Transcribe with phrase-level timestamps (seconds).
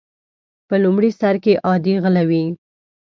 [0.67, 2.43] په لومړي سر کې عادي غله وي.